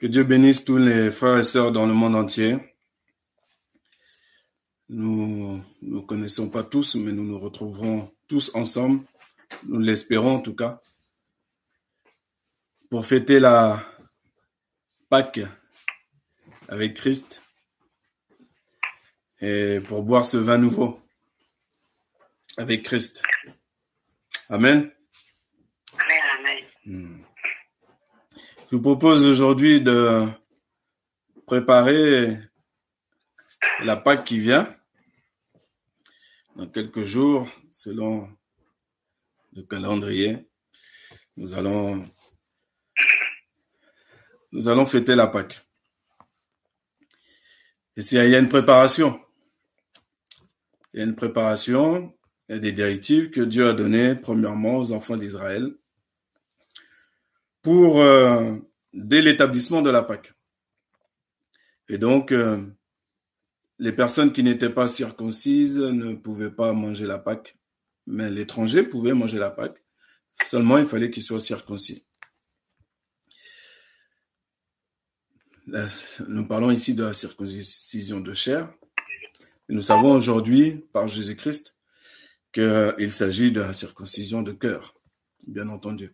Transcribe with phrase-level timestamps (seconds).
[0.00, 2.56] Que Dieu bénisse tous les frères et sœurs dans le monde entier.
[4.88, 9.04] Nous ne connaissons pas tous, mais nous nous retrouverons tous ensemble,
[9.64, 10.80] nous l'espérons en tout cas,
[12.88, 13.84] pour fêter la
[15.10, 15.40] Pâque
[16.68, 17.42] avec Christ
[19.40, 20.98] et pour boire ce vin nouveau
[22.56, 23.22] avec Christ.
[24.48, 24.90] Amen.
[25.92, 26.64] Amen, amen.
[26.86, 27.29] Hmm.
[28.70, 30.28] Je vous propose aujourd'hui de
[31.44, 32.38] préparer
[33.82, 34.72] la Pâque qui vient
[36.54, 38.28] dans quelques jours, selon
[39.54, 40.48] le calendrier.
[41.36, 42.08] Nous allons,
[44.52, 45.66] nous allons fêter la Pâque.
[47.96, 49.20] Et s'il y a une préparation,
[50.94, 52.16] il y a une préparation,
[52.48, 55.74] il y a des directives que Dieu a données premièrement aux enfants d'Israël
[57.62, 58.56] pour euh,
[58.92, 60.32] dès l'établissement de la Pâque.
[61.88, 62.64] Et donc, euh,
[63.78, 67.56] les personnes qui n'étaient pas circoncises ne pouvaient pas manger la Pâque,
[68.06, 69.82] mais l'étranger pouvait manger la Pâque.
[70.44, 72.04] Seulement, il fallait qu'il soit circoncis.
[76.26, 78.72] Nous parlons ici de la circoncision de chair.
[79.68, 81.76] Nous savons aujourd'hui, par Jésus-Christ,
[82.52, 84.94] qu'il s'agit de la circoncision de cœur,
[85.46, 86.12] bien entendu.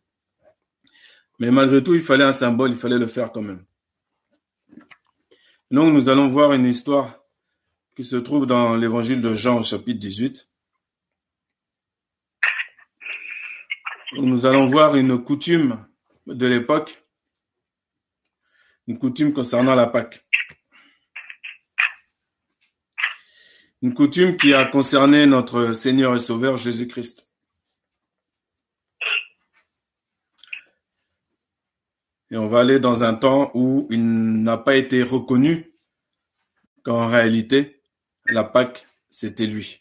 [1.39, 3.65] Mais malgré tout, il fallait un symbole, il fallait le faire quand même.
[5.71, 7.19] Donc, nous allons voir une histoire
[7.95, 10.49] qui se trouve dans l'évangile de Jean au chapitre 18.
[14.13, 15.87] Nous allons voir une coutume
[16.27, 17.05] de l'époque,
[18.87, 20.25] une coutume concernant la Pâque.
[23.83, 27.26] Une coutume qui a concerné notre Seigneur et Sauveur Jésus-Christ.
[32.31, 35.73] Et on va aller dans un temps où il n'a pas été reconnu
[36.83, 37.83] qu'en réalité,
[38.27, 39.81] la Pâque, c'était lui.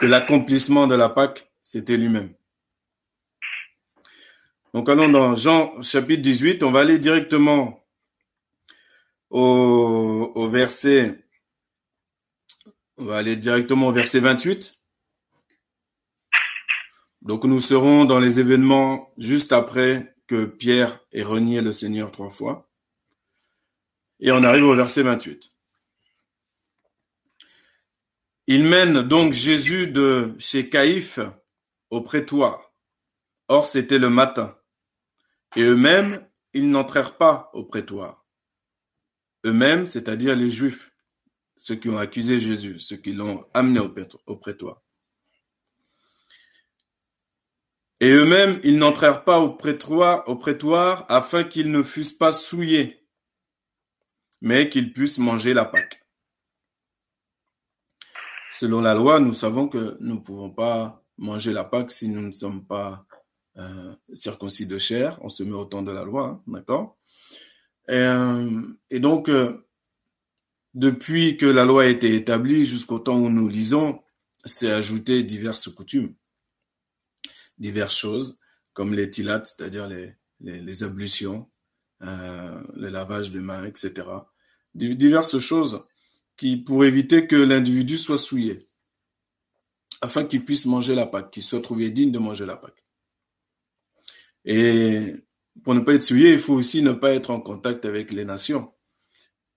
[0.00, 2.34] Que l'accomplissement de la Pâque, c'était lui-même.
[4.74, 7.86] Donc allons dans Jean chapitre 18, on va aller directement
[9.30, 11.24] au, au verset,
[12.98, 14.74] on va aller directement au verset 28.
[17.22, 22.30] Donc nous serons dans les événements juste après que Pierre ait renié le Seigneur trois
[22.30, 22.70] fois.
[24.20, 25.52] Et on arrive au verset 28.
[28.48, 31.18] Il mène donc Jésus de chez Caïphe
[31.90, 32.72] au prétoire.
[33.48, 34.56] Or, c'était le matin.
[35.56, 38.24] Et eux-mêmes, ils n'entrèrent pas au prétoire.
[39.44, 40.92] Eux-mêmes, c'est-à-dire les Juifs,
[41.56, 43.80] ceux qui ont accusé Jésus, ceux qui l'ont amené
[44.26, 44.82] au prétoire.
[48.00, 53.06] Et eux-mêmes, ils n'entrèrent pas au prétoire, au prétoire afin qu'ils ne fussent pas souillés,
[54.42, 56.02] mais qu'ils puissent manger la Pâque.
[58.52, 62.20] Selon la loi, nous savons que nous ne pouvons pas manger la Pâque si nous
[62.20, 63.06] ne sommes pas
[63.56, 65.18] euh, circoncis de chair.
[65.22, 66.98] On se met au temps de la loi, hein, d'accord?
[67.88, 69.66] Et, euh, et, donc, euh,
[70.74, 74.02] depuis que la loi a été établie jusqu'au temps où nous lisons,
[74.44, 76.14] c'est ajouté diverses coutumes
[77.58, 78.40] diverses choses,
[78.72, 81.50] comme les tilates, c'est-à-dire les, les, les, ablutions,
[82.02, 84.06] euh, le lavage de mains, etc.
[84.74, 85.84] Diverses choses
[86.36, 88.68] qui pour éviter que l'individu soit souillé,
[90.00, 92.84] afin qu'il puisse manger la Pâque, qu'il soit trouvé digne de manger la Pâque.
[94.44, 95.14] Et
[95.64, 98.24] pour ne pas être souillé, il faut aussi ne pas être en contact avec les
[98.24, 98.72] nations,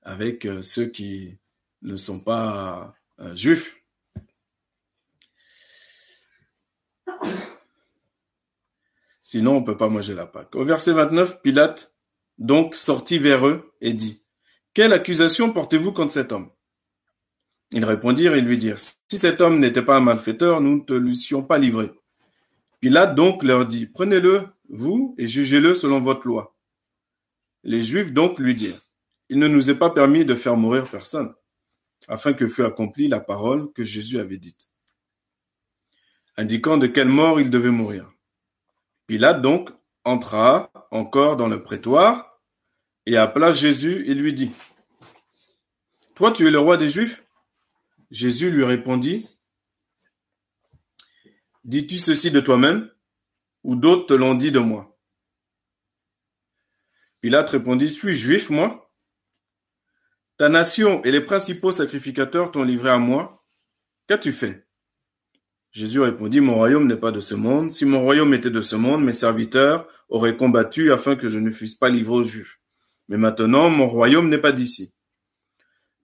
[0.02, 1.38] avec euh, ceux qui
[1.82, 3.79] ne sont pas euh, juifs.
[9.32, 10.56] Sinon, on ne peut pas manger la Pâque.
[10.56, 11.94] Au verset 29, Pilate
[12.40, 14.24] donc sortit vers eux et dit,
[14.74, 16.50] Quelle accusation portez-vous contre cet homme?
[17.70, 20.94] Ils répondirent et lui dirent, Si cet homme n'était pas un malfaiteur, nous ne te
[20.94, 21.92] l'eussions pas livré.
[22.80, 26.58] Pilate donc leur dit, Prenez-le, vous, et jugez-le selon votre loi.
[27.64, 28.84] Les Juifs donc lui dirent,
[29.30, 31.36] Il ne nous est pas permis de faire mourir personne,
[32.08, 34.72] afin que fût accomplie la parole que Jésus avait dite,
[36.36, 38.12] indiquant de quelle mort il devait mourir.
[39.10, 39.72] Pilate donc
[40.04, 42.40] entra encore dans le prétoire
[43.08, 44.52] et appela Jésus et lui dit,
[46.14, 47.26] Toi tu es le roi des Juifs?
[48.12, 49.28] Jésus lui répondit,
[51.64, 52.88] Dis-tu ceci de toi-même
[53.64, 54.96] ou d'autres te l'ont dit de moi?
[57.22, 58.94] Pilate répondit, Suis-je juif, moi.
[60.38, 63.44] Ta nation et les principaux sacrificateurs t'ont livré à moi.
[64.08, 64.69] Qu'as-tu fait?
[65.72, 67.72] Jésus répondit, Mon royaume n'est pas de ce monde.
[67.72, 71.52] Si mon royaume était de ce monde, mes serviteurs auraient combattu afin que je ne
[71.52, 72.60] fusse pas livré aux Juifs.
[73.08, 74.94] Mais maintenant, mon royaume n'est pas d'ici.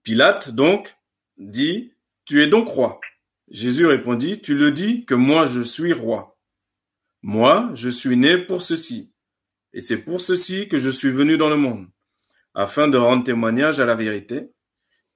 [0.02, 0.94] Pilate, donc,
[1.36, 1.92] dit,
[2.24, 3.00] Tu es donc roi.
[3.48, 6.38] Jésus répondit, Tu le dis que moi je suis roi.
[7.22, 9.12] Moi, je suis né pour ceci.
[9.72, 11.88] Et c'est pour ceci que je suis venu dans le monde,
[12.54, 14.52] afin de rendre témoignage à la vérité.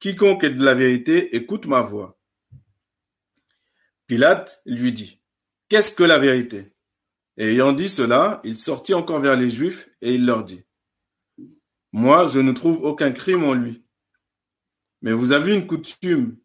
[0.00, 2.19] Quiconque est de la vérité écoute ma voix.
[4.11, 5.21] Pilate lui dit,
[5.69, 6.73] Qu'est-ce que la vérité?
[7.37, 10.65] Et ayant dit cela, il sortit encore vers les Juifs et il leur dit,
[11.93, 13.85] Moi, je ne trouve aucun crime en lui.
[15.01, 16.37] Mais vous avez une coutume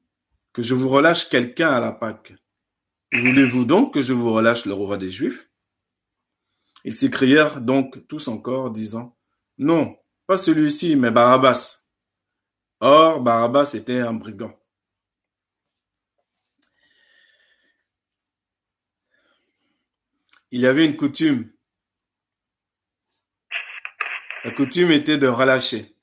[0.54, 2.36] que je vous relâche quelqu'un à la Pâque.
[3.12, 5.50] Voulez-vous donc que je vous relâche le roi des Juifs?
[6.84, 9.18] Ils s'écrièrent donc tous encore, disant,
[9.58, 9.98] Non,
[10.28, 11.80] pas celui-ci, mais Barabbas.
[12.80, 14.56] Or, Barabbas était un brigand.
[20.56, 21.52] Il y avait une coutume.
[24.46, 25.98] La coutume était de relâcher.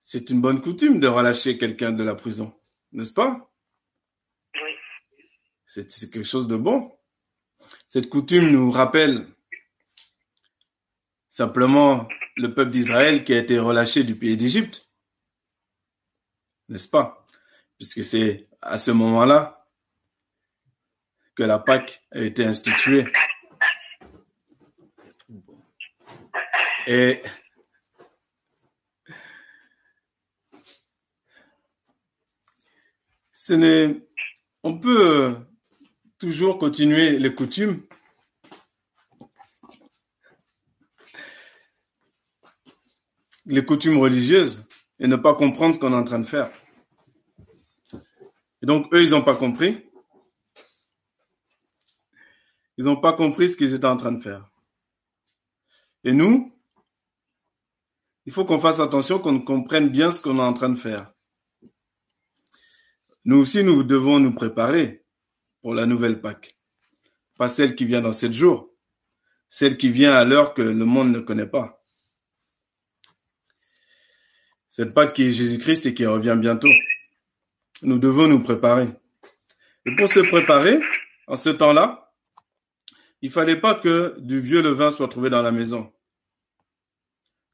[0.00, 2.58] C'est une bonne coutume de relâcher quelqu'un de la prison,
[2.92, 3.52] n'est-ce pas?
[4.54, 4.70] Oui.
[5.66, 6.98] C'est quelque chose de bon.
[7.86, 9.28] Cette coutume nous rappelle
[11.28, 14.90] simplement le peuple d'Israël qui a été relâché du pays d'Égypte,
[16.70, 17.26] n'est-ce pas?
[17.76, 19.59] Puisque c'est à ce moment-là
[21.40, 23.06] que la Pâque a été instituée.
[26.86, 27.22] Et
[33.32, 34.06] ce n'est,
[34.62, 35.38] on peut
[36.18, 37.86] toujours continuer les coutumes.
[43.46, 44.68] les coutumes religieuses
[45.00, 46.52] et ne pas comprendre ce qu'on est en train de faire.
[48.62, 49.89] Et donc, eux, ils n'ont pas compris.
[52.80, 54.48] Ils n'ont pas compris ce qu'ils étaient en train de faire.
[56.02, 56.58] Et nous,
[58.24, 61.12] il faut qu'on fasse attention, qu'on comprenne bien ce qu'on est en train de faire.
[63.26, 65.04] Nous aussi, nous devons nous préparer
[65.60, 66.56] pour la nouvelle Pâque.
[67.36, 68.70] Pas celle qui vient dans sept jours,
[69.50, 71.84] celle qui vient à l'heure que le monde ne connaît pas.
[74.70, 76.72] Cette Pâque qui est Jésus-Christ et qui revient bientôt.
[77.82, 78.88] Nous devons nous préparer.
[79.84, 80.80] Et pour se préparer,
[81.26, 82.09] en ce temps-là,
[83.22, 85.92] il fallait pas que du vieux levain soit trouvé dans la maison.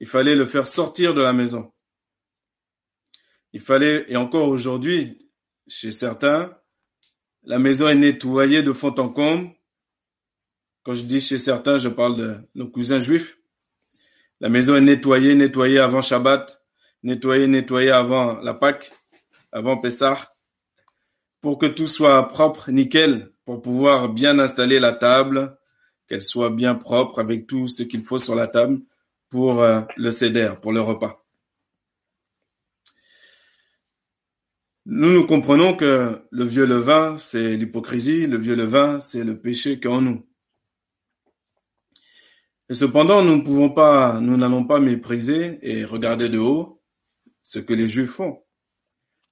[0.00, 1.72] Il fallait le faire sortir de la maison.
[3.52, 5.30] Il fallait, et encore aujourd'hui,
[5.66, 6.56] chez certains,
[7.42, 9.50] la maison est nettoyée de fond en comble.
[10.82, 13.38] Quand je dis chez certains, je parle de nos cousins juifs.
[14.40, 16.64] La maison est nettoyée, nettoyée avant Shabbat,
[17.02, 18.92] nettoyée, nettoyée avant la Pâque,
[19.50, 20.36] avant Pessah,
[21.40, 25.56] pour que tout soit propre, nickel, pour pouvoir bien installer la table,
[26.08, 28.80] qu'elle soit bien propre avec tout ce qu'il faut sur la table
[29.30, 31.24] pour euh, le céder, pour le repas.
[34.84, 39.80] Nous, nous comprenons que le vieux levain, c'est l'hypocrisie, le vieux levain, c'est le péché
[39.80, 40.28] qui est en nous.
[42.68, 46.82] Et cependant, nous ne pouvons pas, nous n'allons pas mépriser et regarder de haut
[47.42, 48.44] ce que les Juifs font.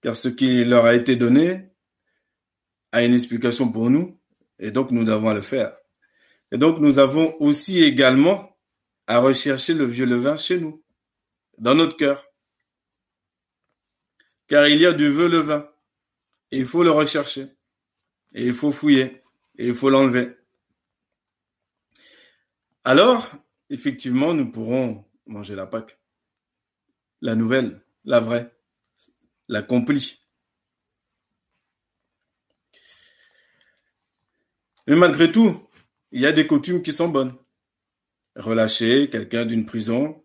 [0.03, 1.74] Car ce qui leur a été donné
[2.95, 4.21] a une explication pour nous,
[4.61, 5.77] et donc nous devons le faire.
[6.53, 8.57] Et donc nous avons aussi également
[9.09, 10.85] à rechercher le vieux levain chez nous,
[11.59, 12.25] dans notre cœur.
[14.47, 15.69] Car il y a du vieux levain,
[16.53, 17.49] et il faut le rechercher,
[18.33, 19.25] et il faut fouiller,
[19.59, 20.37] et il faut l'enlever.
[22.85, 23.29] Alors,
[23.71, 25.99] effectivement, nous pourrons manger la Pâque.
[27.23, 28.55] La nouvelle, la vraie,
[29.49, 30.21] l'accomplie.
[34.87, 35.61] Mais malgré tout,
[36.13, 37.35] il y a des coutumes qui sont bonnes.
[38.37, 40.23] Relâcher quelqu'un d'une prison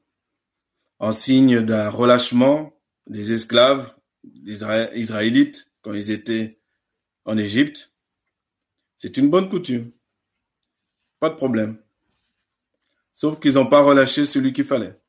[1.00, 3.96] en signe d'un relâchement des esclaves
[4.44, 6.60] israélites quand ils étaient
[7.26, 7.94] en Égypte,
[8.98, 9.92] c'est une bonne coutume.
[11.20, 11.78] Pas de problème.
[13.14, 15.00] Sauf qu'ils n'ont pas relâché celui qu'il fallait.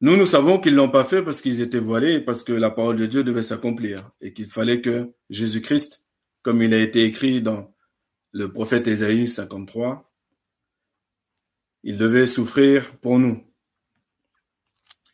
[0.00, 2.70] Nous, nous savons qu'ils l'ont pas fait parce qu'ils étaient voilés et parce que la
[2.70, 6.03] parole de Dieu devait s'accomplir et qu'il fallait que Jésus-Christ
[6.44, 7.74] comme il a été écrit dans
[8.32, 10.12] le prophète Ésaïe 53,
[11.82, 13.42] il devait souffrir pour nous.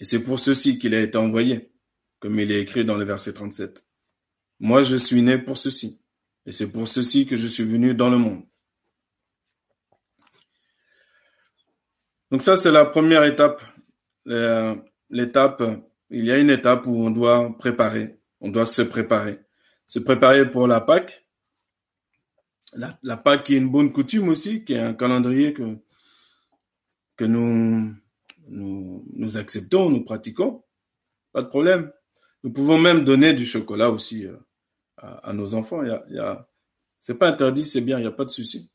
[0.00, 1.72] Et c'est pour ceci qu'il a été envoyé,
[2.18, 3.86] comme il est écrit dans le verset 37.
[4.58, 6.02] Moi, je suis né pour ceci,
[6.46, 8.42] et c'est pour ceci que je suis venu dans le monde.
[12.32, 13.62] Donc ça, c'est la première étape.
[15.10, 15.62] L'étape,
[16.10, 19.38] il y a une étape où on doit préparer, on doit se préparer.
[19.90, 21.26] Se préparer pour la Pâque.
[22.74, 27.92] La, Pâque qui est une bonne coutume aussi, qui est un calendrier que, nous,
[28.46, 30.62] nous, acceptons, nous pratiquons.
[31.32, 31.90] Pas de problème.
[32.44, 34.36] Nous pouvons même donner du chocolat aussi euh,
[34.96, 35.82] à, nos enfants.
[35.82, 36.36] Y
[37.00, 38.70] c'est pas interdit, c'est bien, il n'y a pas de souci.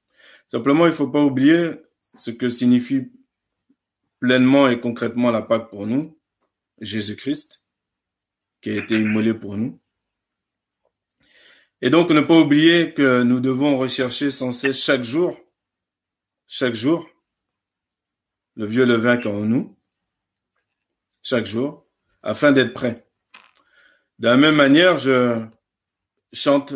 [0.47, 1.75] Simplement, il faut pas oublier
[2.17, 3.09] ce que signifie
[4.19, 6.19] pleinement et concrètement la Pâque pour nous,
[6.81, 7.63] Jésus-Christ,
[8.59, 9.79] qui a été immolé pour nous.
[11.85, 15.39] Et donc, ne pas oublier que nous devons rechercher sans cesse chaque jour,
[16.47, 17.07] chaque jour,
[18.55, 19.77] le vieux levain qui est en nous,
[21.21, 21.87] chaque jour,
[22.23, 23.07] afin d'être prêt.
[24.17, 25.45] De la même manière, je
[26.33, 26.73] chante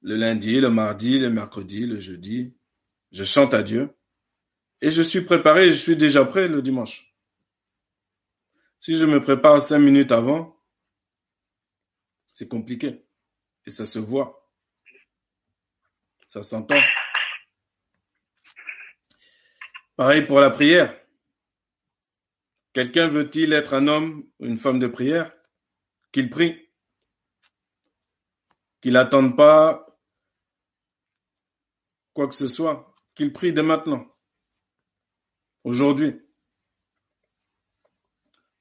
[0.00, 2.54] le lundi, le mardi, le mercredi, le jeudi.
[3.10, 3.90] Je chante à Dieu.
[4.80, 7.14] Et je suis préparé, je suis déjà prêt le dimanche.
[8.80, 10.56] Si je me prépare cinq minutes avant,
[12.32, 13.04] c'est compliqué.
[13.66, 14.50] Et ça se voit.
[16.26, 16.80] Ça s'entend.
[19.96, 20.98] Pareil pour la prière.
[22.72, 25.32] Quelqu'un veut-il être un homme ou une femme de prière?
[26.10, 26.70] Qu'il prie.
[28.80, 29.86] Qu'il n'attende pas
[32.14, 32.94] quoi que ce soit.
[33.14, 34.06] Qu'il prie dès maintenant.
[35.64, 36.20] Aujourd'hui.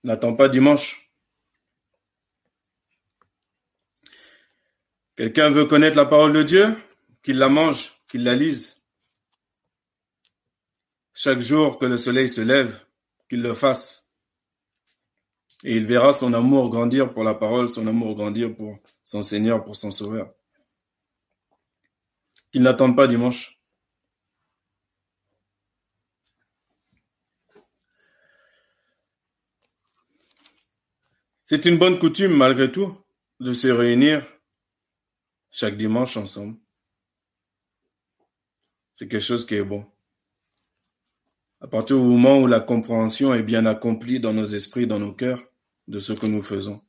[0.04, 1.11] N'attends pas dimanche.
[5.22, 6.76] Quelqu'un veut connaître la parole de Dieu?
[7.22, 8.82] Qu'il la mange, qu'il la lise.
[11.14, 12.88] Chaque jour que le soleil se lève,
[13.30, 14.10] qu'il le fasse.
[15.64, 19.64] Et il verra son amour grandir pour la parole, son amour grandir pour son Seigneur,
[19.64, 20.34] pour son Sauveur.
[22.52, 23.62] Qu'il n'attende pas dimanche.
[31.46, 32.98] C'est une bonne coutume, malgré tout,
[33.40, 34.26] de se réunir
[35.52, 36.58] chaque dimanche ensemble.
[38.94, 39.86] C'est quelque chose qui est bon.
[41.60, 45.14] À partir du moment où la compréhension est bien accomplie dans nos esprits, dans nos
[45.14, 45.44] cœurs,
[45.88, 46.82] de ce que nous faisons.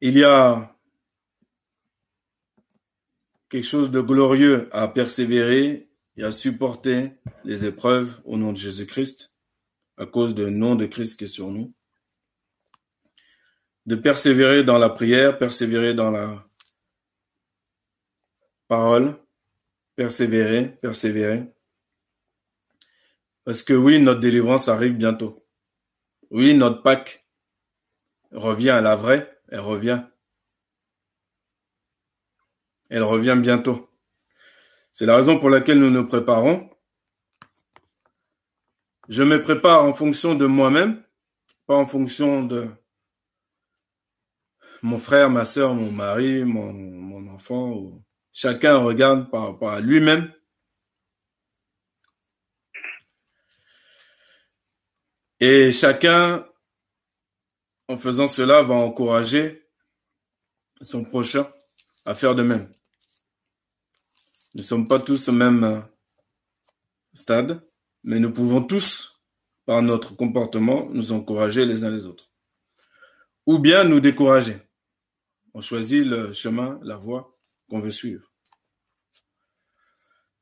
[0.00, 0.76] Il y a
[3.48, 7.12] quelque chose de glorieux à persévérer et à supporter
[7.44, 9.34] les épreuves au nom de Jésus-Christ
[9.98, 11.74] à cause du nom de Christ qui est sur nous.
[13.88, 16.46] De persévérer dans la prière, persévérer dans la
[18.66, 19.16] parole,
[19.96, 21.50] persévérer, persévérer.
[23.44, 25.48] Parce que oui, notre délivrance arrive bientôt.
[26.30, 27.26] Oui, notre Pâque
[28.30, 30.02] revient à la vraie, elle revient.
[32.90, 33.88] Elle revient bientôt.
[34.92, 36.68] C'est la raison pour laquelle nous nous préparons
[39.08, 41.02] je me prépare en fonction de moi-même,
[41.66, 42.68] pas en fonction de
[44.82, 48.02] mon frère, ma soeur, mon mari, mon, enfant.
[48.32, 50.32] Chacun regarde par lui-même.
[55.40, 56.46] Et chacun,
[57.88, 59.68] en faisant cela, va encourager
[60.82, 61.50] son prochain
[62.04, 62.72] à faire de même.
[64.54, 65.86] Nous ne sommes pas tous au même
[67.14, 67.62] stade
[68.04, 69.20] mais nous pouvons tous,
[69.66, 72.30] par notre comportement, nous encourager les uns les autres.
[73.46, 74.56] Ou bien nous décourager.
[75.58, 77.36] On choisit le chemin, la voie
[77.68, 78.32] qu'on veut suivre.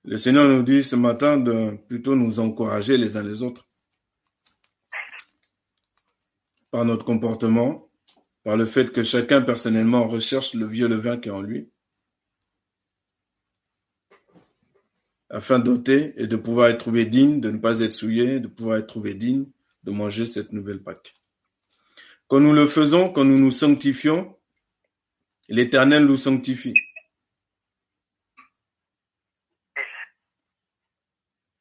[0.04, 3.66] Le Seigneur nous dit ce matin de plutôt nous encourager les uns les autres.
[6.70, 7.90] Par notre comportement,
[8.44, 11.70] par le fait que chacun personnellement recherche le vieux levain qui est en lui,
[15.30, 18.76] afin d'ôter et de pouvoir être trouvé digne, de ne pas être souillé, de pouvoir
[18.76, 19.46] être trouvé digne
[19.82, 21.14] de manger cette nouvelle Pâque.
[22.28, 24.35] Quand nous le faisons, quand nous nous sanctifions,
[25.48, 26.74] l'Éternel nous sanctifie.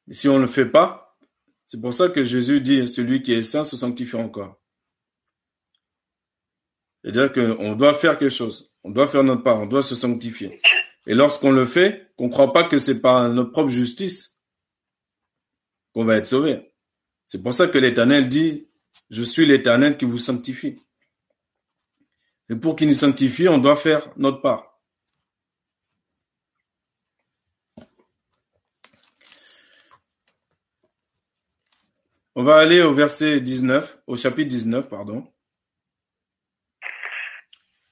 [0.08, 1.18] Et si on ne le fait pas,
[1.64, 4.60] c'est pour ça que Jésus dit, celui qui est saint se sanctifie encore.
[7.02, 10.60] C'est-à-dire qu'on doit faire quelque chose, on doit faire notre part, on doit se sanctifier.
[11.06, 14.40] Et lorsqu'on le fait, qu'on ne croit pas que c'est par notre propre justice
[15.92, 16.72] qu'on va être sauvé.
[17.26, 18.68] C'est pour ça que l'Éternel dit,
[19.10, 20.78] je suis l'Éternel qui vous sanctifie.
[22.48, 24.76] Et pour qu'il nous sanctifie, on doit faire notre part.
[32.38, 35.26] On va aller au verset 19, au chapitre 19, pardon.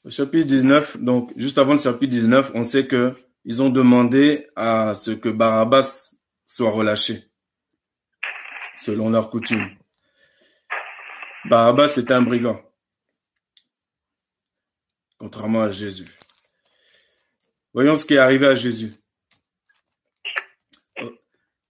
[0.04, 4.46] Au chapitre 19, donc juste avant le chapitre 19, on sait que ils ont demandé
[4.54, 7.24] à ce que Barabbas soit relâché,
[8.76, 9.66] selon leur coutume.
[11.46, 12.60] Barabbas était un brigand.
[15.24, 16.04] Contrairement à Jésus.
[17.72, 18.92] Voyons ce qui est arrivé à Jésus.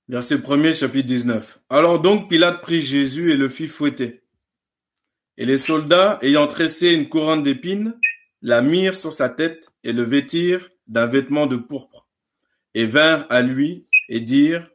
[0.09, 1.61] Verset 1er, chapitre 19.
[1.71, 4.25] Alors donc Pilate prit Jésus et le fit fouetter.
[5.37, 7.97] Et les soldats, ayant tressé une couronne d'épines,
[8.43, 12.09] la mirent sur sa tête et le vêtirent d'un vêtement de pourpre,
[12.75, 14.69] et vinrent à lui et dirent,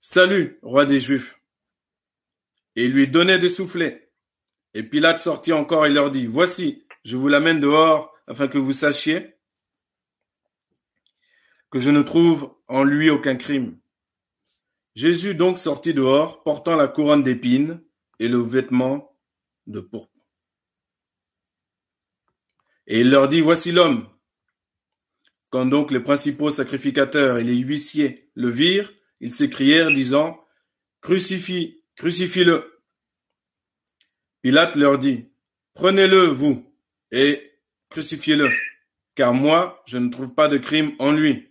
[0.00, 1.40] Salut, roi des Juifs.
[2.74, 4.10] Et lui donnaient des soufflets.
[4.74, 8.74] Et Pilate sortit encore et leur dit, Voici, je vous l'amène dehors afin que vous
[8.74, 9.34] sachiez
[11.70, 13.78] que je ne trouve en lui aucun crime.
[14.94, 17.82] Jésus donc sortit dehors, portant la couronne d'épines
[18.18, 19.18] et le vêtement
[19.66, 20.12] de pourpre.
[22.86, 24.06] Et il leur dit, Voici l'homme.
[25.48, 30.38] Quand donc les principaux sacrificateurs et les huissiers le virent, ils s'écrièrent, disant,
[31.00, 32.82] Crucifie, crucifie-le.
[34.42, 35.32] Pilate leur dit,
[35.72, 36.67] Prenez-le, vous,
[37.10, 37.52] et
[37.90, 38.50] crucifiez-le,
[39.14, 41.48] car moi, je ne trouve pas de crime en lui.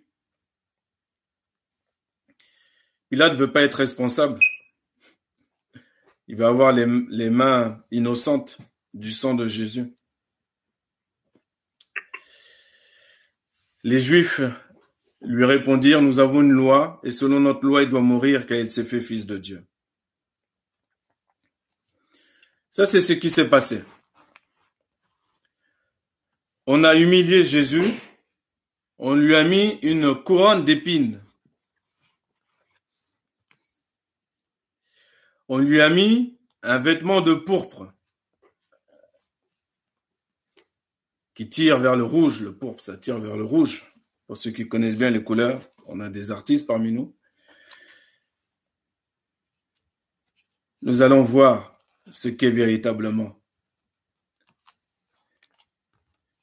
[3.10, 4.40] Pilate ne veut pas être responsable.
[6.28, 8.58] Il va avoir les, les mains innocentes
[8.94, 9.94] du sang de Jésus.
[13.84, 14.42] Les Juifs
[15.22, 18.70] lui répondirent, Nous avons une loi, et selon notre loi, il doit mourir car il
[18.70, 19.66] s'est fait fils de Dieu.
[22.72, 23.84] Ça, c'est ce qui s'est passé.
[26.70, 27.94] On a humilié Jésus,
[28.98, 31.24] on lui a mis une couronne d'épines.
[35.48, 37.94] On lui a mis un vêtement de pourpre
[41.36, 42.42] qui tire vers le rouge.
[42.42, 43.90] Le pourpre, ça tire vers le rouge.
[44.26, 47.16] Pour ceux qui connaissent bien les couleurs, on a des artistes parmi nous.
[50.82, 53.42] Nous allons voir ce qu'est véritablement.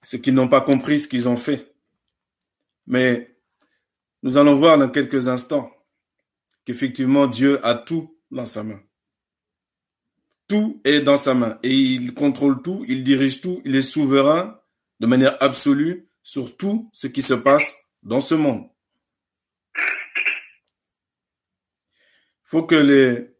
[0.05, 1.75] Ceux qui n'ont pas compris ce qu'ils ont fait.
[2.87, 3.37] Mais
[4.23, 5.73] nous allons voir dans quelques instants
[6.65, 8.81] qu'effectivement Dieu a tout dans sa main.
[10.47, 14.61] Tout est dans sa main et il contrôle tout, il dirige tout, il est souverain
[15.01, 18.69] de manière absolue sur tout ce qui se passe dans ce monde.
[19.77, 19.81] Il
[22.45, 23.31] faut que les...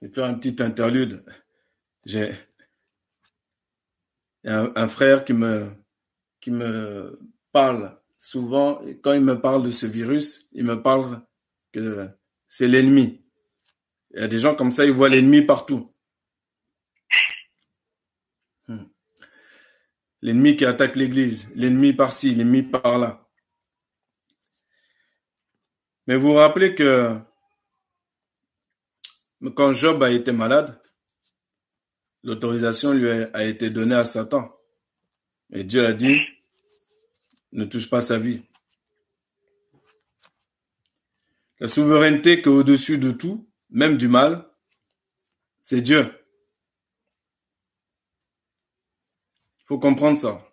[0.00, 1.24] Je vais faire un petit interlude.
[2.04, 2.32] J'ai
[4.46, 5.70] un, un, frère qui me,
[6.40, 7.18] qui me
[7.52, 11.22] parle souvent, et quand il me parle de ce virus, il me parle
[11.72, 12.08] que
[12.48, 13.24] c'est l'ennemi.
[14.10, 15.92] Il y a des gens comme ça, ils voient l'ennemi partout.
[18.68, 18.84] Hmm.
[20.22, 23.28] L'ennemi qui attaque l'église, l'ennemi par-ci, l'ennemi par-là.
[26.06, 27.18] Mais vous vous rappelez que
[29.54, 30.80] quand Job a été malade,
[32.26, 34.52] l'autorisation lui a été donnée à Satan.
[35.52, 36.20] Et Dieu a dit,
[37.52, 38.42] ne touche pas sa vie.
[41.60, 44.44] La souveraineté qui est au-dessus de tout, même du mal,
[45.62, 46.12] c'est Dieu.
[49.60, 50.44] Il faut comprendre ça.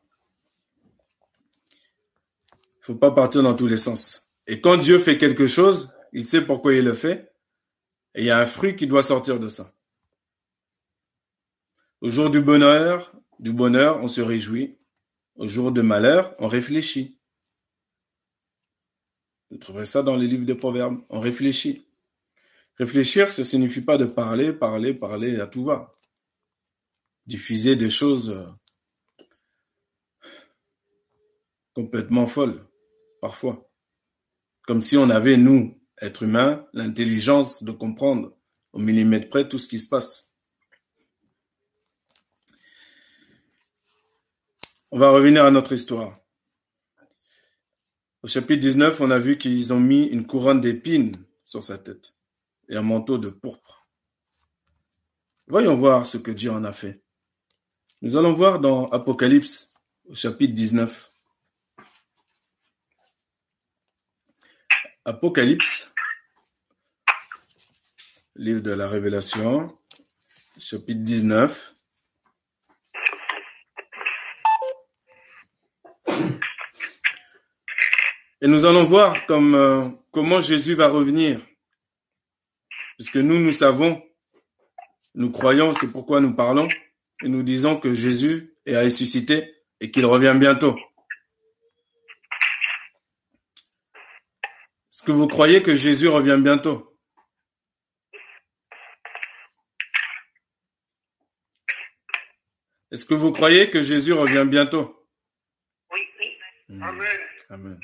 [2.78, 4.32] Il faut pas partir dans tous les sens.
[4.46, 7.34] Et quand Dieu fait quelque chose, il sait pourquoi il le fait.
[8.14, 9.74] Et il y a un fruit qui doit sortir de ça.
[12.04, 14.78] Au jour du bonheur, du bonheur, on se réjouit.
[15.36, 17.18] Au jour de malheur, on réfléchit.
[19.50, 21.02] Vous trouverez ça dans les livres de Proverbes.
[21.08, 21.88] On réfléchit.
[22.78, 25.96] Réfléchir, ça signifie pas de parler, parler, parler à tout va.
[27.26, 28.46] Diffuser des choses
[31.74, 32.68] complètement folles,
[33.22, 33.72] parfois.
[34.68, 38.38] Comme si on avait, nous, êtres humains, l'intelligence de comprendre
[38.74, 40.33] au millimètre près tout ce qui se passe.
[44.96, 46.20] On va revenir à notre histoire.
[48.22, 52.14] Au chapitre 19, on a vu qu'ils ont mis une couronne d'épines sur sa tête
[52.70, 53.88] et un manteau de pourpre.
[55.48, 57.02] Voyons voir ce que Dieu en a fait.
[58.04, 59.72] Nous allons voir dans Apocalypse,
[60.06, 61.12] au chapitre 19.
[65.06, 65.92] Apocalypse,
[68.36, 69.76] livre de la Révélation,
[70.60, 71.74] chapitre 19.
[78.44, 81.40] Et nous allons voir comme, euh, comment Jésus va revenir.
[82.98, 84.06] Puisque nous, nous savons,
[85.16, 86.68] nous croyons, c'est pourquoi nous parlons,
[87.24, 90.78] et nous disons que Jésus est ressuscité et qu'il revient bientôt.
[94.92, 97.00] Est-ce que vous croyez que Jésus revient bientôt?
[102.92, 105.08] Est-ce que vous croyez que Jésus revient bientôt?
[105.94, 106.82] Oui, oui.
[106.82, 107.18] Amen.
[107.50, 107.80] Amen.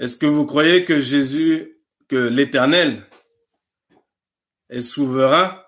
[0.00, 3.06] Est-ce que vous croyez que Jésus, que l'Éternel
[4.70, 5.62] est souverain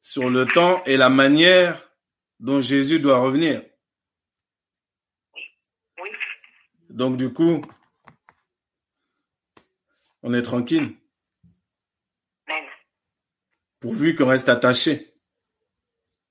[0.00, 1.88] sur le temps et la manière
[2.40, 3.62] dont Jésus doit revenir?
[6.02, 6.10] Oui.
[6.90, 7.62] Donc du coup,
[10.24, 10.96] on est tranquille,
[13.78, 15.14] pourvu qu'on reste attaché,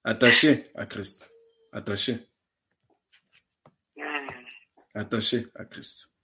[0.03, 1.31] attaché à Christ,
[1.71, 2.17] attaché,
[4.93, 6.14] attaché à Christ.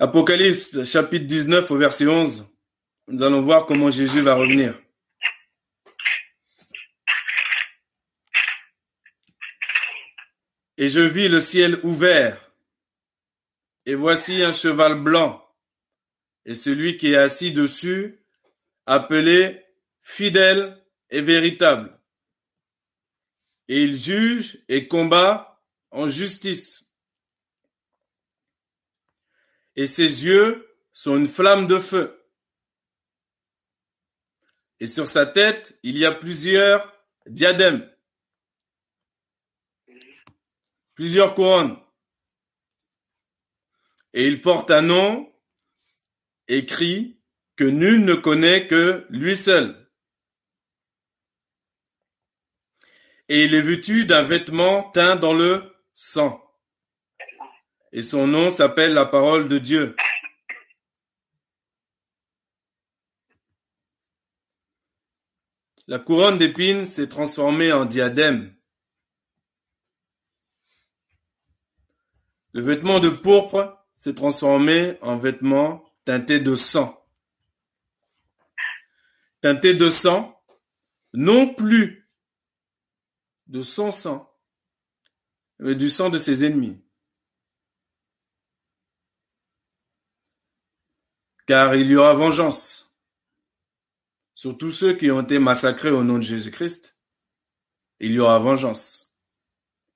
[0.00, 2.46] Apocalypse chapitre 19 au verset 11,
[3.08, 4.80] nous allons voir comment Jésus va revenir.
[10.76, 12.52] Et je vis le ciel ouvert,
[13.86, 15.44] et voici un cheval blanc,
[16.44, 18.20] et celui qui est assis dessus,
[18.86, 19.64] appelé
[20.00, 20.80] fidèle
[21.10, 21.98] et véritable.
[23.66, 26.87] Et il juge et combat en justice.
[29.78, 32.20] Et ses yeux sont une flamme de feu.
[34.80, 36.92] Et sur sa tête, il y a plusieurs
[37.26, 37.88] diadèmes,
[40.96, 41.78] plusieurs couronnes.
[44.14, 45.32] Et il porte un nom
[46.48, 47.22] écrit
[47.54, 49.88] que nul ne connaît que lui seul.
[53.28, 56.47] Et il est vêtu d'un vêtement teint dans le sang.
[57.92, 59.96] Et son nom s'appelle la parole de Dieu.
[65.86, 68.54] La couronne d'épines s'est transformée en diadème.
[72.52, 76.94] Le vêtement de pourpre s'est transformé en vêtement teinté de sang.
[79.40, 80.38] Teinté de sang,
[81.14, 82.10] non plus
[83.46, 84.30] de son sang,
[85.58, 86.82] mais du sang de ses ennemis.
[91.48, 92.94] Car il y aura vengeance
[94.34, 96.98] sur tous ceux qui ont été massacrés au nom de Jésus-Christ.
[98.00, 99.14] Il y aura vengeance.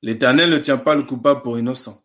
[0.00, 2.02] L'Éternel ne tient pas le coupable pour innocent.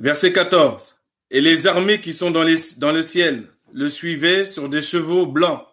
[0.00, 0.96] Verset 14.
[1.30, 5.64] Et les armées qui sont dans, le ciel le suivaient sur des chevaux blancs,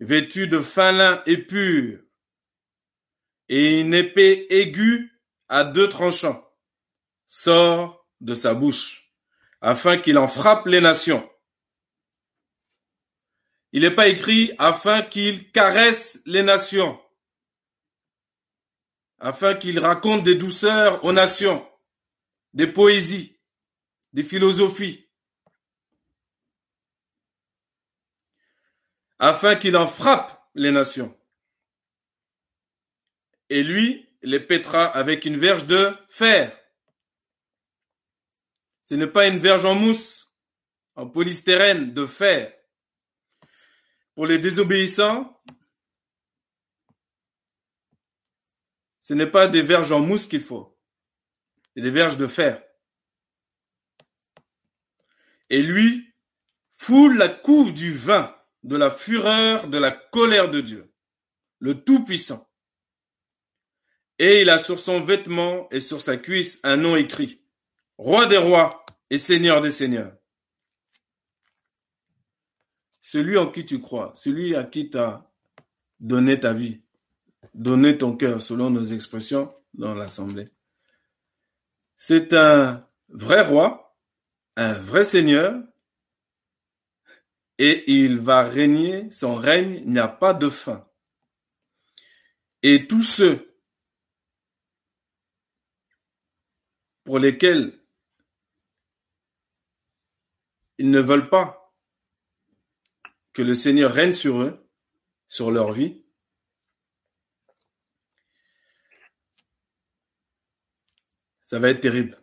[0.00, 2.00] vêtus de fin lin et pur,
[3.48, 5.12] et une épée aiguë
[5.48, 6.44] à deux tranchants
[7.28, 9.12] sort de sa bouche,
[9.60, 11.28] afin qu'il en frappe les nations.
[13.72, 17.00] Il n'est pas écrit afin qu'il caresse les nations,
[19.18, 21.68] afin qu'il raconte des douceurs aux nations,
[22.54, 23.38] des poésies,
[24.12, 25.06] des philosophies,
[29.18, 31.14] afin qu'il en frappe les nations.
[33.50, 36.58] Et lui les pètera avec une verge de fer.
[38.84, 40.32] Ce n'est pas une verge en mousse,
[40.94, 42.54] en polystyrène de fer.
[44.14, 45.42] Pour les désobéissants,
[49.00, 50.78] ce n'est pas des verges en mousse qu'il faut,
[51.74, 52.62] c'est des verges de fer.
[55.50, 56.14] Et lui
[56.70, 60.92] foule la couve du vin de la fureur de la colère de Dieu,
[61.58, 62.50] le Tout-Puissant.
[64.18, 67.43] Et il a sur son vêtement et sur sa cuisse un nom écrit,
[67.96, 70.16] Roi des rois et Seigneur des seigneurs.
[73.00, 74.98] Celui en qui tu crois, celui à qui tu
[76.00, 76.82] donné ta vie,
[77.54, 80.48] donné ton cœur, selon nos expressions dans l'Assemblée.
[81.96, 83.96] C'est un vrai roi,
[84.56, 85.62] un vrai Seigneur,
[87.58, 90.88] et il va régner, son règne n'a pas de fin.
[92.62, 93.60] Et tous ceux
[97.04, 97.83] pour lesquels
[100.78, 101.74] ils ne veulent pas
[103.32, 104.68] que le Seigneur règne sur eux,
[105.26, 106.04] sur leur vie,
[111.42, 112.18] ça va être terrible.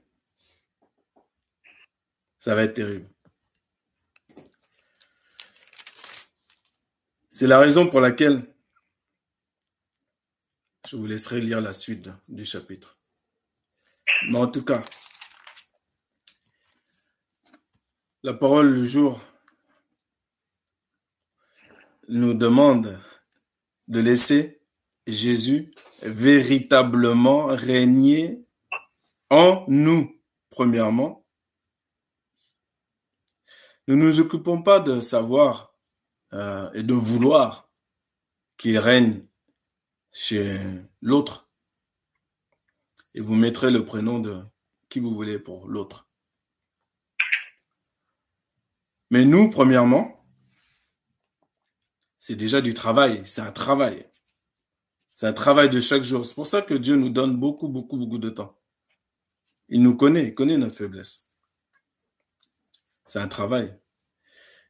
[2.39, 3.09] Ça va être terrible.
[7.29, 8.53] C'est la raison pour laquelle
[10.87, 12.97] je vous laisserai lire la suite du chapitre.
[14.29, 14.83] Mais en tout cas,
[18.23, 19.19] la parole du jour
[22.07, 22.99] nous demande
[23.87, 24.61] de laisser
[25.07, 28.45] Jésus véritablement régner
[29.31, 31.25] en nous, premièrement.
[33.87, 35.75] Nous ne nous occupons pas de savoir
[36.33, 37.71] euh, et de vouloir
[38.57, 39.25] qu'il règne
[40.11, 40.59] chez
[41.01, 41.49] l'autre.
[43.15, 44.43] Et vous mettrez le prénom de
[44.89, 46.10] qui vous voulez pour l'autre.
[49.11, 50.25] Mais nous, premièrement,
[52.17, 54.09] c'est déjà du travail, c'est un travail.
[55.13, 56.25] C'est un travail de chaque jour.
[56.25, 58.57] C'est pour ça que Dieu nous donne beaucoup, beaucoup, beaucoup de temps.
[59.67, 61.27] Il nous connaît, il connaît notre faiblesse.
[63.05, 63.77] C'est un travail.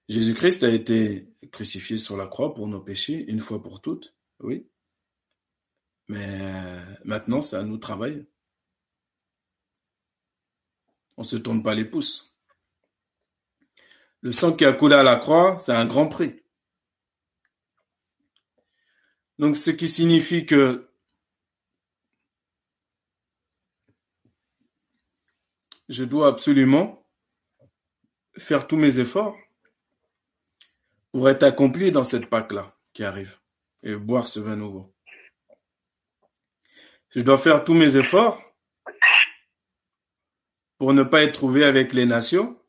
[0.09, 4.67] Jésus-Christ a été crucifié sur la croix pour nos péchés, une fois pour toutes, oui.
[6.07, 6.39] Mais
[7.05, 8.27] maintenant, c'est à nous de travailler.
[11.15, 12.30] On se tourne pas les pouces.
[14.21, 16.41] Le sang qui a coulé à la croix, c'est un grand prix.
[19.39, 20.87] Donc, ce qui signifie que
[25.89, 27.05] je dois absolument
[28.37, 29.35] faire tous mes efforts
[31.11, 33.39] pour être accompli dans cette Pâque-là qui arrive
[33.83, 34.93] et boire ce vin nouveau.
[37.09, 38.41] Je dois faire tous mes efforts
[40.77, 42.60] pour ne pas être trouvé avec les nations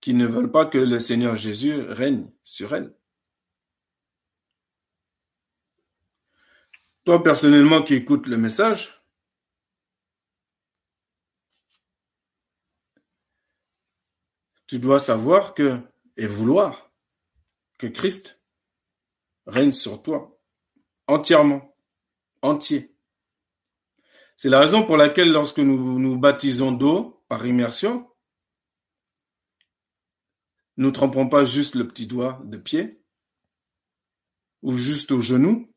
[0.00, 2.94] qui ne veulent pas que le Seigneur Jésus règne sur elles.
[7.04, 9.02] Toi, personnellement, qui écoutes le message,
[14.66, 15.80] tu dois savoir que,
[16.16, 16.92] et vouloir,
[17.78, 18.40] que Christ
[19.46, 20.38] règne sur toi
[21.08, 21.74] entièrement,
[22.42, 22.94] entier.
[24.36, 28.09] C'est la raison pour laquelle lorsque nous nous baptisons d'eau par immersion,
[30.80, 33.04] nous trempons pas juste le petit doigt de pied,
[34.62, 35.70] ou juste au genou,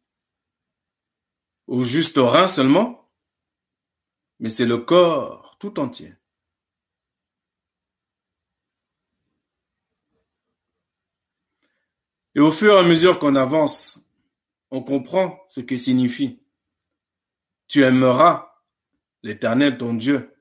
[1.68, 3.12] ou juste au rein seulement,
[4.40, 6.14] mais c'est le corps tout entier.
[12.36, 14.00] Et au fur et à mesure qu'on avance,
[14.72, 16.42] on comprend ce que signifie.
[17.68, 18.54] Tu aimeras
[19.22, 20.34] l'Éternel ton Dieu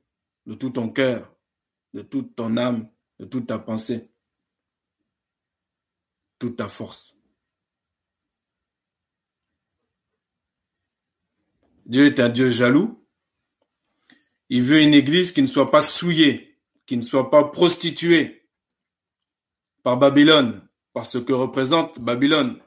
[0.47, 1.35] de tout ton cœur,
[1.95, 4.12] de toute ton âme, de toute ta pensée,
[6.51, 7.21] ta force.
[11.87, 13.07] Dieu est un Dieu jaloux.
[14.49, 18.49] Il veut une église qui ne soit pas souillée, qui ne soit pas prostituée
[19.83, 22.63] par Babylone, par ce que représente Babylone,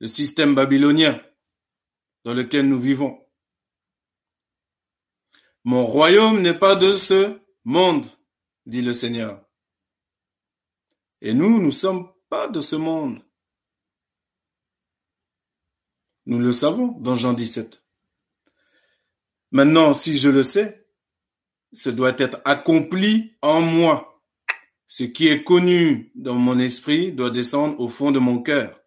[0.00, 1.20] le système babylonien
[2.24, 3.24] dans lequel nous vivons.
[5.64, 8.06] Mon royaume n'est pas de ce monde,
[8.66, 9.44] dit le Seigneur.
[11.20, 12.12] Et nous, nous sommes
[12.52, 13.20] de ce monde.
[16.26, 17.84] Nous le savons dans Jean 17.
[19.52, 20.88] Maintenant, si je le sais,
[21.72, 24.22] ce doit être accompli en moi.
[24.86, 28.80] Ce qui est connu dans mon esprit doit descendre au fond de mon cœur.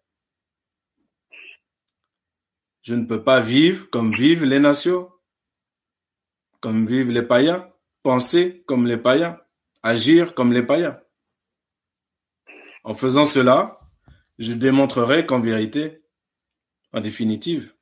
[2.82, 5.10] Je ne peux pas vivre comme vivent les nations,
[6.60, 7.70] comme vivent les païens,
[8.02, 9.38] penser comme les païens,
[9.82, 11.00] agir comme les païens.
[12.84, 13.80] En faisant cela,
[14.38, 16.02] je démontrerai qu'en vérité,
[16.92, 17.74] en définitive,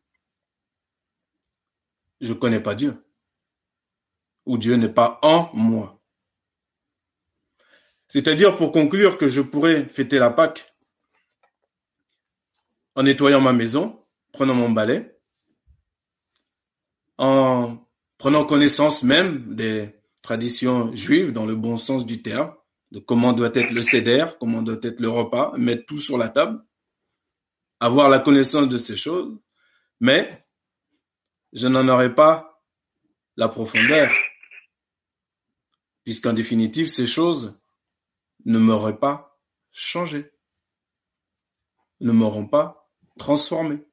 [2.21, 3.05] je ne connais pas Dieu,
[4.45, 6.03] ou Dieu n'est pas en moi.
[8.09, 10.75] C'est-à-dire pour conclure que je pourrais fêter la Pâque
[12.97, 15.17] en nettoyant ma maison, prenant mon balai,
[17.19, 17.79] en
[18.17, 22.53] prenant connaissance même des traditions juives dans le bon sens du terme,
[22.91, 26.29] de comment doit être le céder, comment doit être le repas, mettre tout sur la
[26.29, 26.63] table,
[27.81, 29.39] avoir la connaissance de ces choses,
[30.01, 30.47] mais
[31.53, 32.63] je n'en aurai pas
[33.37, 34.11] la profondeur,
[36.05, 37.61] puisqu'en définitive, ces choses
[38.45, 39.39] ne m'auraient pas
[39.71, 40.33] changé,
[42.01, 43.85] ne m'auront pas transformé.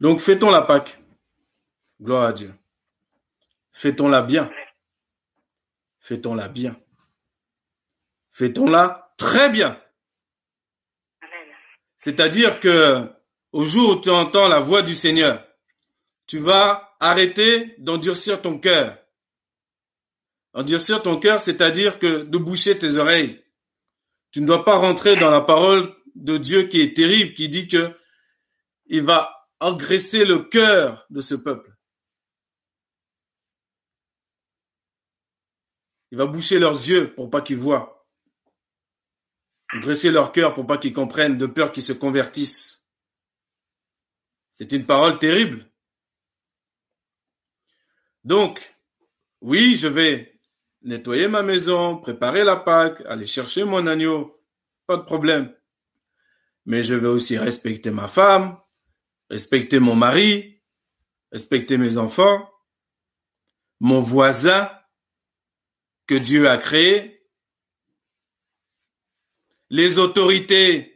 [0.00, 1.01] Donc fêtons la Pâque.
[2.02, 2.52] Gloire à Dieu.
[3.70, 4.50] Fêtons-la bien.
[6.00, 6.76] Fêtons-la bien.
[8.30, 9.80] Fêtons-la très bien.
[11.96, 13.08] C'est-à-dire que
[13.52, 15.46] au jour où tu entends la voix du Seigneur,
[16.26, 18.98] tu vas arrêter d'endurcir ton cœur.
[20.54, 23.44] Endurcir ton cœur, c'est-à-dire que de boucher tes oreilles.
[24.32, 27.68] Tu ne dois pas rentrer dans la parole de Dieu qui est terrible, qui dit
[27.68, 27.96] que
[28.86, 31.71] il va engraisser le cœur de ce peuple.
[36.12, 38.06] Il va boucher leurs yeux pour pas qu'ils voient.
[39.74, 42.86] Engraisser leur cœur pour pas qu'ils comprennent, de peur qu'ils se convertissent.
[44.52, 45.72] C'est une parole terrible.
[48.24, 48.76] Donc,
[49.40, 50.38] oui, je vais
[50.82, 54.38] nettoyer ma maison, préparer la Pâque, aller chercher mon agneau,
[54.86, 55.56] pas de problème.
[56.66, 58.60] Mais je vais aussi respecter ma femme,
[59.30, 60.62] respecter mon mari,
[61.32, 62.52] respecter mes enfants,
[63.80, 64.70] mon voisin
[66.06, 67.28] que Dieu a créé,
[69.70, 70.92] les autorités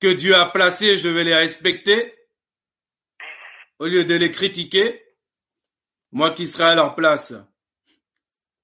[0.00, 2.14] que Dieu a placées, je vais les respecter
[3.78, 5.02] au lieu de les critiquer.
[6.12, 7.34] Moi qui serai à leur place,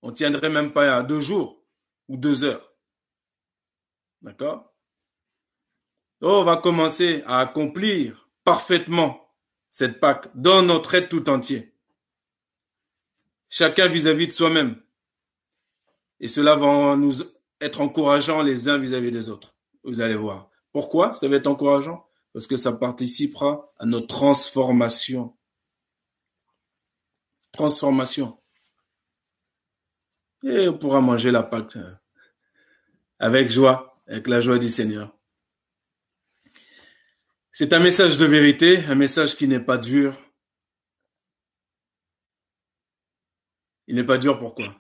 [0.03, 1.67] on tiendrait même pas à deux jours
[2.09, 2.75] ou deux heures.
[4.23, 4.73] D'accord?
[6.23, 9.35] On va commencer à accomplir parfaitement
[9.69, 11.75] cette Pâque dans notre être tout entier.
[13.49, 14.83] Chacun vis-à-vis de soi-même.
[16.21, 17.23] Et cela va nous
[17.61, 19.55] être encourageant les uns vis-à-vis des autres.
[19.85, 20.51] Vous allez voir.
[20.73, 22.07] Pourquoi ça va être encourageant?
[22.33, 25.37] Parce que ça participera à notre transformation.
[27.53, 28.39] Transformation.
[30.43, 31.95] Et on pourra manger la Pâque euh,
[33.19, 35.15] avec joie, avec la joie du Seigneur.
[37.53, 40.17] C'est un message de vérité, un message qui n'est pas dur.
[43.87, 44.80] Il n'est pas dur pourquoi?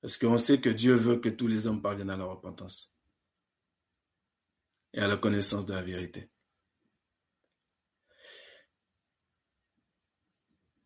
[0.00, 2.96] Parce qu'on sait que Dieu veut que tous les hommes parviennent à la repentance
[4.92, 6.30] et à la connaissance de la vérité.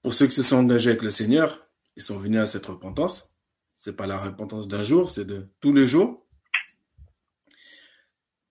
[0.03, 3.35] Pour ceux qui se sont engagés avec le Seigneur, ils sont venus à cette repentance.
[3.77, 6.27] C'est pas la repentance d'un jour, c'est de tous les jours.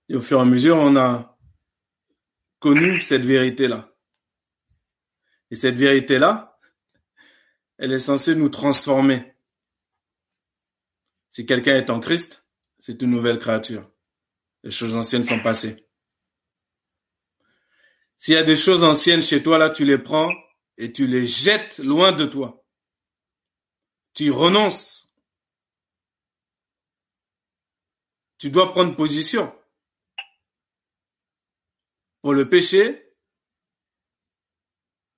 [0.09, 1.37] Et au fur et à mesure, on a
[2.59, 3.93] connu cette vérité-là.
[5.51, 6.57] Et cette vérité-là,
[7.77, 9.32] elle est censée nous transformer.
[11.33, 12.45] Si quelqu'un est en Christ,
[12.77, 13.89] c'est une nouvelle créature.
[14.61, 15.89] Les choses anciennes sont passées.
[18.17, 20.31] S'il y a des choses anciennes chez toi, là, tu les prends
[20.77, 22.63] et tu les jettes loin de toi.
[24.13, 25.11] Tu renonces.
[28.37, 29.51] Tu dois prendre position.
[32.21, 33.11] Pour le péché,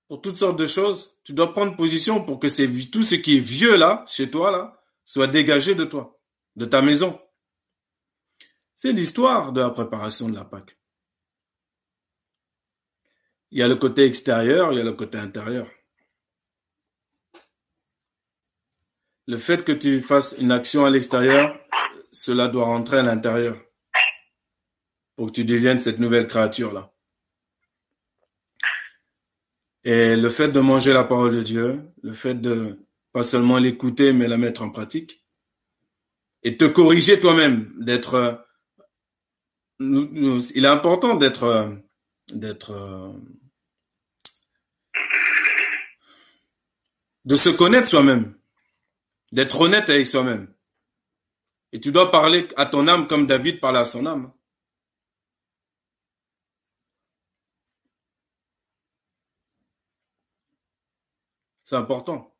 [0.07, 2.47] pour toutes sortes de choses, tu dois prendre position pour que
[2.89, 4.74] tout ce qui est vieux là, chez toi là,
[5.05, 6.19] soit dégagé de toi,
[6.55, 7.19] de ta maison.
[8.75, 10.77] C'est l'histoire de la préparation de la Pâque.
[13.51, 15.69] Il y a le côté extérieur, il y a le côté intérieur.
[19.27, 21.57] Le fait que tu fasses une action à l'extérieur,
[22.11, 23.57] cela doit rentrer à l'intérieur
[25.15, 26.91] pour que tu deviennes cette nouvelle créature-là.
[29.83, 32.84] Et le fait de manger la parole de Dieu, le fait de
[33.15, 35.25] pas seulement l'écouter, mais la mettre en pratique,
[36.43, 38.45] et te corriger toi-même, d'être,
[39.79, 41.81] il est important d'être,
[42.33, 43.15] d'être,
[47.23, 48.37] de se connaître soi-même,
[49.31, 50.53] d'être honnête avec soi-même.
[51.71, 54.33] Et tu dois parler à ton âme comme David parlait à son âme.
[61.63, 62.34] C'est important.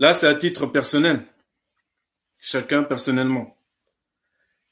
[0.00, 1.26] Là, c'est à titre personnel.
[2.40, 3.54] Chacun personnellement.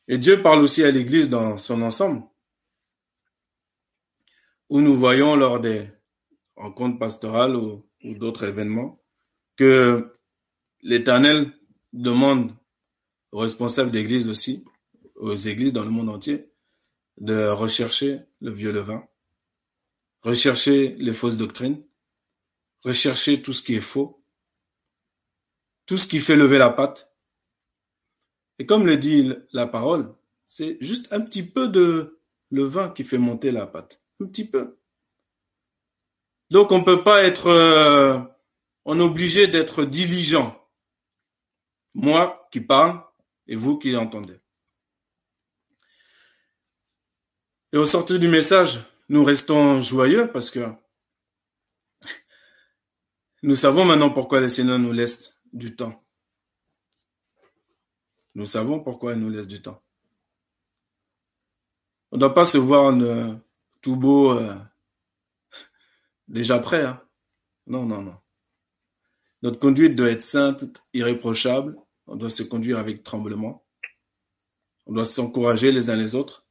[0.08, 2.22] Et Dieu parle aussi à l'Église dans son ensemble.
[4.70, 5.86] Où nous voyons lors des
[6.56, 9.02] rencontres pastorales ou, d'autres événements
[9.56, 10.16] que
[10.82, 11.52] l'Éternel
[11.92, 12.54] demande
[13.32, 14.64] aux responsables d'église aussi,
[15.16, 16.48] aux églises dans le monde entier,
[17.18, 19.06] de rechercher le vieux levain,
[20.22, 21.82] rechercher les fausses doctrines,
[22.84, 24.17] rechercher tout ce qui est faux,
[25.88, 27.16] tout ce qui fait lever la patte.
[28.58, 32.20] Et comme le dit la parole, c'est juste un petit peu de
[32.50, 34.02] levain qui fait monter la pâte.
[34.20, 34.78] Un petit peu.
[36.50, 38.20] Donc on peut pas être, euh,
[38.84, 40.54] on est obligé d'être diligent.
[41.94, 43.02] Moi qui parle
[43.46, 44.38] et vous qui entendez.
[47.72, 50.68] Et au sortir du message, nous restons joyeux parce que
[53.42, 56.04] nous savons maintenant pourquoi le Seigneur nous laisse du temps.
[58.34, 59.82] Nous savons pourquoi il nous laisse du temps.
[62.10, 63.34] On ne doit pas se voir euh,
[63.82, 64.56] tout beau, euh,
[66.28, 66.84] déjà prêt.
[66.84, 67.02] Hein.
[67.66, 68.16] Non, non, non.
[69.42, 71.76] Notre conduite doit être sainte, irréprochable.
[72.06, 73.64] On doit se conduire avec tremblement.
[74.86, 76.46] On doit s'encourager les uns les autres.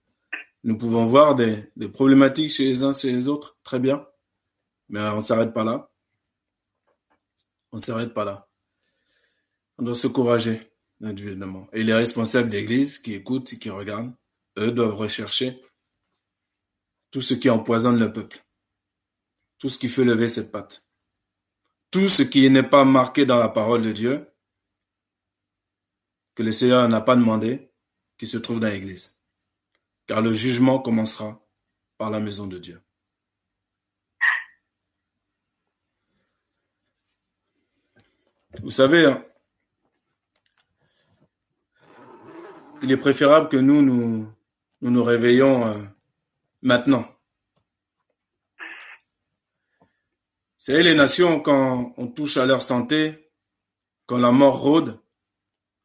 [0.64, 4.06] Nous pouvons voir des, problématiques chez les uns chez les autres, très bien,
[4.90, 5.90] mais on ne s'arrête pas là.
[7.72, 8.47] On ne s'arrête pas là.
[9.78, 10.72] On doit s'encourager
[11.02, 11.68] individuellement.
[11.74, 14.14] Et les responsables d'église qui écoutent et qui regardent,
[14.58, 15.62] eux doivent rechercher
[17.12, 18.44] tout ce qui empoisonne le peuple,
[19.60, 20.84] tout ce qui fait lever cette patte.
[21.92, 24.32] tout ce qui n'est pas marqué dans la parole de Dieu,
[26.36, 27.72] que le Seigneur n'a pas demandé,
[28.18, 29.20] qui se trouve dans l'Église.
[30.06, 31.44] Car le jugement commencera
[31.98, 32.82] par la maison de Dieu.
[38.62, 39.26] Vous savez, hein,
[42.84, 44.34] il est préférable que nous nous,
[44.82, 45.78] nous, nous réveillons euh,
[46.62, 47.06] maintenant.
[50.58, 53.32] Savez, les nations, quand on touche à leur santé,
[54.06, 55.00] quand la mort rôde,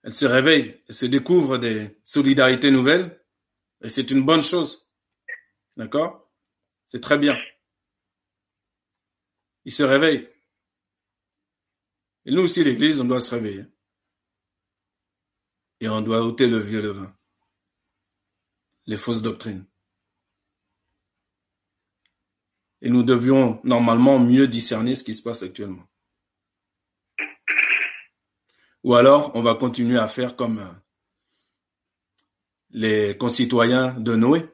[0.03, 3.21] elles se réveillent, elles se découvrent des solidarités nouvelles,
[3.83, 4.89] et c'est une bonne chose.
[5.77, 6.29] D'accord?
[6.85, 7.37] C'est très bien.
[9.65, 10.29] Ils se réveillent.
[12.25, 13.65] Et nous aussi, l'Église, on doit se réveiller.
[15.83, 17.13] Et on doit ôter le vieux levain,
[18.87, 19.67] les fausses doctrines.
[22.83, 25.83] Et nous devions normalement mieux discerner ce qui se passe actuellement.
[28.85, 30.73] Ou alors, on va continuer à faire comme euh,
[32.71, 34.49] les concitoyens de Noé.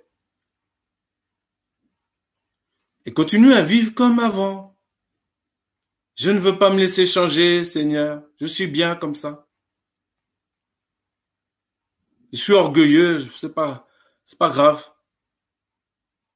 [3.05, 4.79] Et continuer à vivre comme avant.
[6.16, 8.22] Je ne veux pas me laisser changer, Seigneur.
[8.41, 9.48] Je suis bien comme ça.
[12.33, 13.89] Je suis orgueilleux, c'est pas,
[14.24, 14.87] c'est pas grave.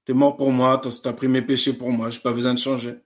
[0.05, 2.99] T'es mort pour moi, t'as pris mes péchés pour moi, j'ai pas besoin de changer.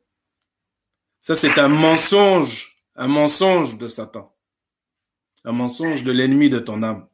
[1.21, 4.35] Ça, c'est un mensonge, un mensonge de Satan.
[5.45, 7.09] Un mensonge de l'ennemi de ton âme.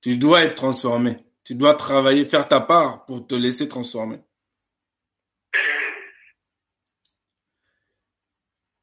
[0.00, 1.18] Tu dois être transformé.
[1.44, 4.20] Tu dois travailler, faire ta part pour te laisser transformer.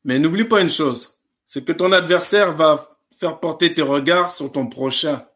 [0.04, 2.90] Mais n'oublie pas une chose, c'est que ton adversaire va
[3.20, 5.28] faire porter tes regards sur ton prochain.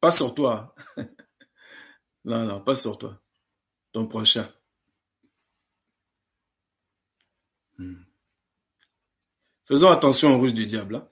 [0.00, 0.74] Pas sur toi.
[2.24, 3.18] non, non, pas sur toi.
[3.92, 4.52] Ton prochain.
[7.78, 8.02] Hmm.
[9.64, 10.96] Faisons attention aux ruses du diable.
[10.96, 11.08] Hein.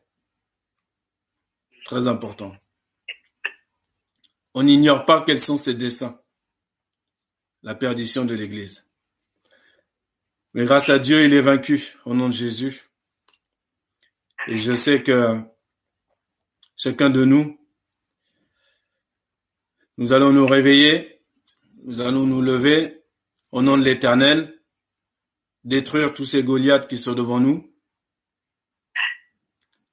[1.86, 2.54] Très important.
[4.52, 6.20] On n'ignore pas quels sont ses desseins.
[7.62, 8.86] La perdition de l'Église.
[10.52, 12.85] Mais grâce à Dieu, il est vaincu au nom de Jésus.
[14.48, 15.40] Et je sais que
[16.76, 17.58] chacun de nous,
[19.96, 21.20] nous allons nous réveiller,
[21.82, 23.02] nous allons nous lever
[23.50, 24.62] au nom de l'Éternel,
[25.64, 27.74] détruire tous ces Goliaths qui sont devant nous,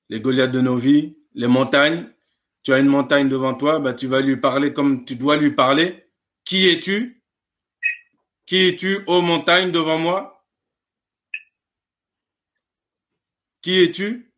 [0.10, 2.14] les Goliaths de nos vies, les montagnes.
[2.62, 5.52] Tu as une montagne devant toi, bah, tu vas lui parler comme tu dois lui
[5.52, 6.12] parler.
[6.46, 7.24] Qui es-tu?
[8.46, 10.46] Qui es-tu, ô montagne, devant moi?
[13.62, 14.33] Qui es-tu?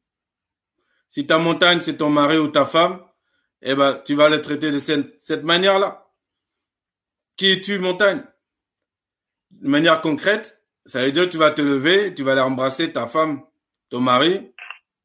[1.16, 3.02] Si ta montagne, c'est ton mari ou ta femme,
[3.62, 6.12] eh ben, tu vas le traiter de cette, manière-là.
[7.38, 8.22] Qui es-tu, montagne?
[9.50, 12.92] De manière concrète, ça veut dire que tu vas te lever, tu vas aller embrasser
[12.92, 13.42] ta femme,
[13.90, 14.52] ton mari,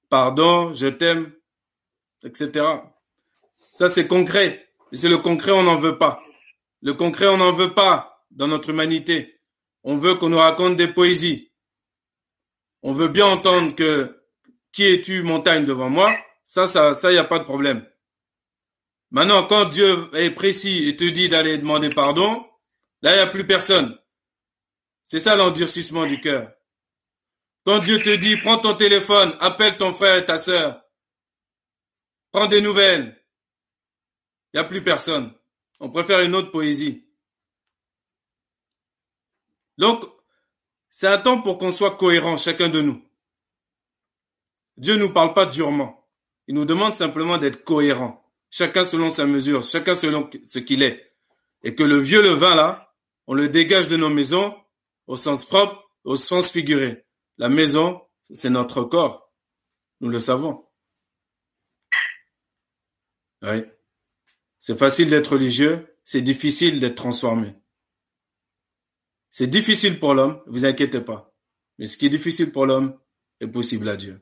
[0.09, 1.33] pardon, je t'aime,
[2.25, 2.67] etc.
[3.73, 4.69] Ça, c'est concret.
[4.91, 6.21] Et c'est le concret, on n'en veut pas.
[6.83, 9.41] Le concret, on n'en veut pas dans notre humanité.
[9.85, 11.53] On veut qu'on nous raconte des poésies.
[12.83, 14.20] On veut bien entendre que
[14.73, 17.87] qui es-tu montagne devant moi Ça, ça, ça, y a pas de problème.
[19.11, 22.47] Maintenant, quand Dieu est précis et te dit d'aller demander pardon,
[23.03, 23.99] là, il n'y a plus personne.
[25.05, 26.53] C'est ça l'endurcissement du cœur.
[27.65, 30.83] Quand Dieu te dit, prends ton téléphone, appelle ton frère et ta sœur,
[32.31, 33.21] prends des nouvelles,
[34.53, 35.33] il n'y a plus personne.
[35.81, 37.07] On préfère une autre poésie.
[39.79, 40.05] Donc,
[40.91, 43.10] c'est un temps pour qu'on soit cohérent, chacun de nous.
[44.77, 46.09] Dieu ne nous parle pas durement.
[46.47, 48.25] Il nous demande simplement d'être cohérent.
[48.51, 51.15] Chacun selon sa mesure, chacun selon ce qu'il est.
[51.63, 52.95] Et que le vieux levain là,
[53.27, 54.57] on le dégage de nos maisons
[55.07, 57.07] au sens propre, au sens figuré.
[57.39, 58.01] La maison,
[58.33, 59.33] c'est notre corps.
[60.01, 60.67] Nous le savons.
[63.43, 63.65] Oui.
[64.59, 67.55] C'est facile d'être religieux, c'est difficile d'être transformé.
[69.31, 71.33] C'est difficile pour l'homme, vous inquiétez pas.
[71.79, 72.99] Mais ce qui est difficile pour l'homme
[73.41, 74.21] est possible à Dieu.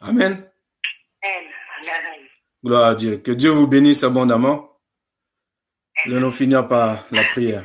[0.00, 0.50] Amen.
[2.64, 3.18] Gloire à Dieu.
[3.18, 4.70] Que Dieu vous bénisse abondamment.
[6.06, 7.64] Nous allons finir par la prière.